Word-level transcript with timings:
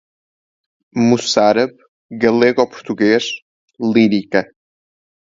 moçarábe, 1.07 1.77
galego-português, 2.21 3.25
lírica 3.91 4.41